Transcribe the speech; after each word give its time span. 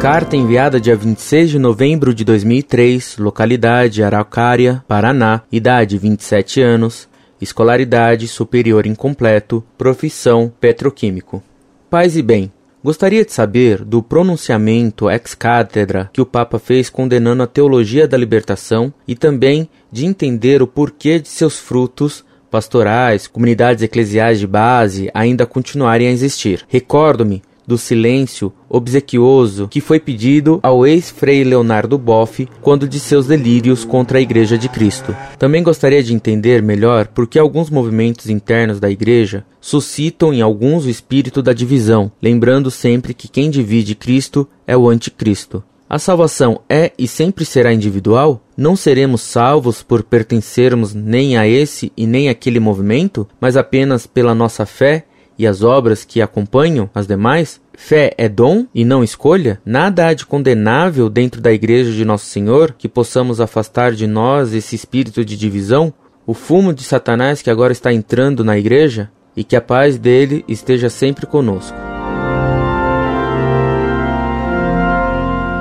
Carta 0.00 0.34
enviada 0.34 0.80
dia 0.80 0.96
26 0.96 1.50
de 1.50 1.58
novembro 1.58 2.14
de 2.14 2.24
2003, 2.24 3.18
localidade 3.18 4.02
Araucária, 4.02 4.82
Paraná, 4.88 5.42
idade 5.52 5.98
27 5.98 6.62
anos, 6.62 7.06
escolaridade 7.38 8.26
superior 8.26 8.86
incompleto, 8.86 9.62
profissão 9.76 10.50
petroquímico. 10.58 11.42
Paz 11.90 12.16
e 12.16 12.22
bem, 12.22 12.50
gostaria 12.82 13.26
de 13.26 13.32
saber 13.34 13.84
do 13.84 14.02
pronunciamento 14.02 15.10
ex 15.10 15.34
cátedra 15.34 16.08
que 16.14 16.22
o 16.22 16.26
Papa 16.26 16.58
fez 16.58 16.88
condenando 16.88 17.42
a 17.42 17.46
teologia 17.46 18.08
da 18.08 18.16
libertação 18.16 18.90
e 19.06 19.14
também 19.14 19.68
de 19.92 20.06
entender 20.06 20.62
o 20.62 20.66
porquê 20.66 21.18
de 21.18 21.28
seus 21.28 21.58
frutos 21.58 22.24
pastorais, 22.50 23.26
comunidades 23.26 23.82
eclesiais 23.82 24.38
de 24.38 24.46
base 24.46 25.10
ainda 25.12 25.44
continuarem 25.44 26.08
a 26.08 26.10
existir. 26.10 26.64
Recordo-me 26.68 27.42
do 27.70 27.78
silêncio 27.78 28.52
obsequioso 28.68 29.68
que 29.68 29.80
foi 29.80 30.00
pedido 30.00 30.58
ao 30.60 30.84
ex-frei 30.84 31.44
Leonardo 31.44 31.96
Boff 31.96 32.48
quando 32.60 32.88
de 32.88 32.98
seus 32.98 33.28
delírios 33.28 33.84
contra 33.84 34.18
a 34.18 34.20
Igreja 34.20 34.58
de 34.58 34.68
Cristo. 34.68 35.14
Também 35.38 35.62
gostaria 35.62 36.02
de 36.02 36.12
entender 36.12 36.60
melhor 36.60 37.06
por 37.06 37.28
que 37.28 37.38
alguns 37.38 37.70
movimentos 37.70 38.28
internos 38.28 38.80
da 38.80 38.90
Igreja 38.90 39.44
suscitam 39.60 40.34
em 40.34 40.42
alguns 40.42 40.84
o 40.84 40.90
espírito 40.90 41.40
da 41.40 41.52
divisão, 41.52 42.10
lembrando 42.20 42.72
sempre 42.72 43.14
que 43.14 43.28
quem 43.28 43.48
divide 43.48 43.94
Cristo 43.94 44.48
é 44.66 44.76
o 44.76 44.88
anticristo. 44.88 45.62
A 45.88 45.98
salvação 45.98 46.60
é 46.68 46.92
e 46.98 47.06
sempre 47.06 47.44
será 47.44 47.72
individual? 47.72 48.44
Não 48.56 48.74
seremos 48.74 49.22
salvos 49.22 49.80
por 49.80 50.02
pertencermos 50.02 50.92
nem 50.92 51.36
a 51.36 51.46
esse 51.46 51.92
e 51.96 52.04
nem 52.06 52.28
àquele 52.28 52.58
movimento, 52.58 53.28
mas 53.40 53.56
apenas 53.56 54.06
pela 54.06 54.34
nossa 54.34 54.66
fé 54.66 55.04
e 55.40 55.46
as 55.46 55.62
obras 55.62 56.04
que 56.04 56.20
acompanham 56.20 56.90
as 56.94 57.06
demais? 57.06 57.62
Fé 57.72 58.12
é 58.18 58.28
dom 58.28 58.66
e 58.74 58.84
não 58.84 59.02
escolha? 59.02 59.58
Nada 59.64 60.06
há 60.06 60.12
de 60.12 60.26
condenável 60.26 61.08
dentro 61.08 61.40
da 61.40 61.50
Igreja 61.50 61.90
de 61.92 62.04
Nosso 62.04 62.26
Senhor 62.26 62.74
que 62.76 62.86
possamos 62.86 63.40
afastar 63.40 63.92
de 63.92 64.06
nós 64.06 64.52
esse 64.52 64.76
espírito 64.76 65.24
de 65.24 65.38
divisão? 65.38 65.94
O 66.26 66.34
fumo 66.34 66.74
de 66.74 66.84
Satanás 66.84 67.40
que 67.40 67.48
agora 67.48 67.72
está 67.72 67.90
entrando 67.90 68.44
na 68.44 68.58
Igreja? 68.58 69.10
E 69.34 69.42
que 69.42 69.56
a 69.56 69.62
paz 69.62 69.96
dele 69.96 70.44
esteja 70.46 70.90
sempre 70.90 71.26
conosco. 71.26 71.89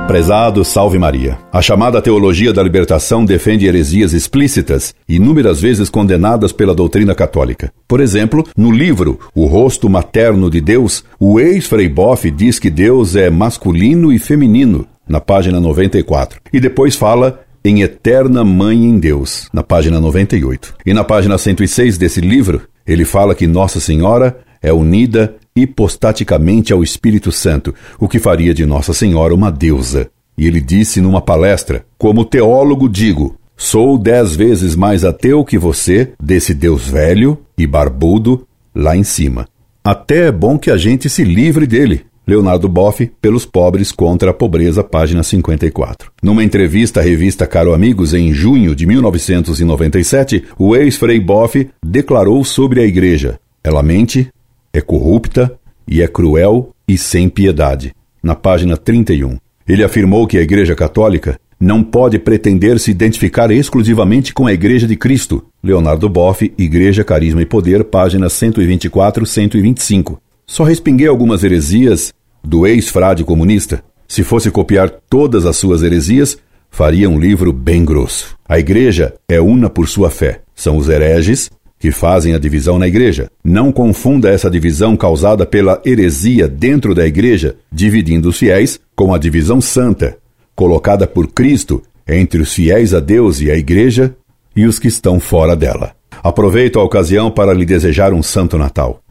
Prezado 0.09 0.65
Salve 0.65 0.97
Maria. 0.97 1.37
A 1.51 1.61
chamada 1.61 2.01
teologia 2.01 2.51
da 2.51 2.63
libertação 2.63 3.23
defende 3.23 3.67
heresias 3.67 4.11
explícitas, 4.11 4.95
inúmeras 5.07 5.61
vezes 5.61 5.87
condenadas 5.87 6.51
pela 6.51 6.73
doutrina 6.73 7.13
católica. 7.13 7.71
Por 7.87 8.01
exemplo, 8.01 8.43
no 8.57 8.71
livro 8.71 9.19
O 9.35 9.45
Rosto 9.45 9.87
Materno 9.87 10.49
de 10.49 10.59
Deus, 10.59 11.03
o 11.19 11.39
ex-Frei 11.39 11.87
Boff 11.87 12.31
diz 12.31 12.57
que 12.57 12.71
Deus 12.71 13.15
é 13.15 13.29
masculino 13.29 14.11
e 14.11 14.17
feminino, 14.17 14.87
na 15.07 15.21
página 15.21 15.59
94, 15.59 16.41
e 16.51 16.59
depois 16.59 16.95
fala 16.95 17.41
em 17.63 17.83
Eterna 17.83 18.43
Mãe 18.43 18.85
em 18.85 18.97
Deus, 18.97 19.47
na 19.53 19.61
página 19.61 19.99
98. 19.99 20.73
E 20.87 20.91
na 20.91 21.03
página 21.03 21.37
106 21.37 21.99
desse 21.99 22.19
livro, 22.19 22.63
ele 22.87 23.05
fala 23.05 23.35
que 23.35 23.45
Nossa 23.45 23.79
Senhora 23.79 24.39
é 24.59 24.73
unida 24.73 25.35
hipostaticamente 25.61 26.73
ao 26.73 26.83
Espírito 26.83 27.31
Santo, 27.31 27.73
o 27.99 28.07
que 28.07 28.19
faria 28.19 28.53
de 28.53 28.65
Nossa 28.65 28.93
Senhora 28.93 29.33
uma 29.33 29.51
deusa. 29.51 30.09
E 30.37 30.47
ele 30.47 30.61
disse 30.61 31.01
numa 31.01 31.21
palestra: 31.21 31.85
Como 31.97 32.25
teólogo, 32.25 32.87
digo, 32.87 33.35
sou 33.57 33.97
dez 33.97 34.35
vezes 34.35 34.75
mais 34.75 35.03
ateu 35.03 35.43
que 35.43 35.57
você, 35.57 36.13
desse 36.21 36.53
Deus 36.53 36.87
velho 36.87 37.37
e 37.57 37.67
barbudo 37.67 38.47
lá 38.73 38.95
em 38.95 39.03
cima. 39.03 39.47
Até 39.83 40.27
é 40.27 40.31
bom 40.31 40.57
que 40.57 40.71
a 40.71 40.77
gente 40.77 41.09
se 41.09 41.23
livre 41.23 41.67
dele. 41.67 42.05
Leonardo 42.29 42.69
Boff, 42.69 43.11
Pelos 43.19 43.43
Pobres 43.43 43.91
contra 43.91 44.29
a 44.29 44.33
Pobreza, 44.33 44.83
página 44.83 45.23
54. 45.23 46.11
Numa 46.21 46.43
entrevista 46.43 46.99
à 46.99 47.03
revista 47.03 47.47
Caro 47.47 47.73
Amigos, 47.73 48.13
em 48.13 48.31
junho 48.31 48.75
de 48.75 48.85
1997, 48.85 50.43
o 50.55 50.75
ex-frei 50.75 51.19
Boff 51.19 51.67
declarou 51.83 52.43
sobre 52.43 52.81
a 52.81 52.85
igreja: 52.85 53.39
ela 53.63 53.81
mente, 53.81 54.29
é 54.71 54.79
corrupta 54.79 55.58
e 55.89 56.01
é 56.01 56.07
cruel 56.07 56.69
e 56.87 56.97
sem 56.97 57.27
piedade. 57.27 57.93
Na 58.21 58.35
página 58.35 58.77
31. 58.77 59.37
Ele 59.67 59.83
afirmou 59.83 60.27
que 60.27 60.37
a 60.37 60.41
Igreja 60.41 60.75
Católica 60.75 61.39
não 61.59 61.83
pode 61.83 62.17
pretender 62.19 62.79
se 62.79 62.91
identificar 62.91 63.51
exclusivamente 63.51 64.33
com 64.33 64.47
a 64.47 64.53
Igreja 64.53 64.87
de 64.87 64.95
Cristo. 64.95 65.45
Leonardo 65.61 66.07
Boff, 66.07 66.53
Igreja, 66.57 67.03
Carisma 67.03 67.41
e 67.41 67.45
Poder, 67.45 67.83
páginas 67.83 68.33
124 68.33 69.25
125. 69.25 70.21
Só 70.45 70.63
respinguei 70.63 71.07
algumas 71.07 71.43
heresias 71.43 72.13
do 72.43 72.65
ex-frade 72.65 73.23
comunista. 73.23 73.83
Se 74.07 74.23
fosse 74.23 74.49
copiar 74.49 74.89
todas 74.89 75.45
as 75.45 75.57
suas 75.57 75.83
heresias, 75.83 76.37
faria 76.71 77.09
um 77.09 77.19
livro 77.19 77.51
bem 77.51 77.83
grosso. 77.83 78.37
A 78.47 78.57
Igreja 78.57 79.13
é 79.27 79.41
una 79.41 79.69
por 79.69 79.87
sua 79.87 80.09
fé. 80.09 80.41
São 80.55 80.77
os 80.77 80.89
hereges, 80.89 81.49
que 81.79 81.91
fazem 81.91 82.33
a 82.33 82.37
divisão 82.37 82.77
na 82.77 82.87
igreja. 82.87 83.31
Não 83.43 83.71
confunda 83.71 84.29
essa 84.29 84.49
divisão 84.49 84.97
causada 84.97 85.45
pela 85.45 85.81
heresia 85.85 86.47
dentro 86.47 86.93
da 86.93 87.07
igreja, 87.07 87.55
dividindo 87.71 88.29
os 88.29 88.37
fiéis, 88.37 88.79
com 88.95 89.13
a 89.13 89.17
divisão 89.17 89.61
santa, 89.61 90.17
colocada 90.55 91.07
por 91.07 91.27
Cristo 91.27 91.81
entre 92.07 92.41
os 92.41 92.53
fiéis 92.53 92.93
a 92.93 92.99
Deus 92.99 93.39
e 93.39 93.49
a 93.49 93.55
igreja 93.55 94.13
e 94.55 94.65
os 94.65 94.77
que 94.77 94.87
estão 94.87 95.19
fora 95.19 95.55
dela. 95.55 95.93
Aproveito 96.21 96.79
a 96.79 96.83
ocasião 96.83 97.31
para 97.31 97.53
lhe 97.53 97.65
desejar 97.65 98.13
um 98.13 98.21
santo 98.21 98.57
Natal. 98.57 99.01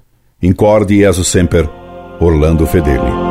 Incorde 0.43 0.99
Jesus 0.99 1.28
Semper, 1.28 1.69
Orlando 2.21 2.67
Fedeli. 2.67 3.28